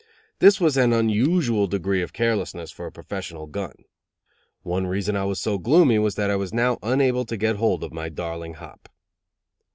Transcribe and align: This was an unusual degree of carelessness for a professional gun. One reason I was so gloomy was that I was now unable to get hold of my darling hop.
This 0.39 0.59
was 0.59 0.77
an 0.77 0.93
unusual 0.93 1.67
degree 1.67 2.01
of 2.01 2.11
carelessness 2.11 2.71
for 2.71 2.87
a 2.87 2.91
professional 2.91 3.45
gun. 3.45 3.83
One 4.63 4.87
reason 4.87 5.15
I 5.15 5.25
was 5.25 5.39
so 5.39 5.59
gloomy 5.59 5.99
was 5.99 6.15
that 6.15 6.31
I 6.31 6.37
was 6.37 6.51
now 6.51 6.79
unable 6.81 7.23
to 7.23 7.37
get 7.37 7.57
hold 7.57 7.83
of 7.83 7.93
my 7.93 8.09
darling 8.09 8.55
hop. 8.55 8.89